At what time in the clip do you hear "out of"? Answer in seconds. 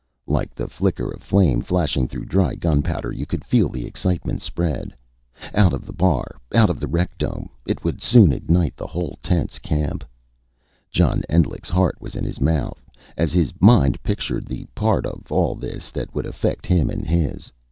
5.53-5.85, 6.55-6.79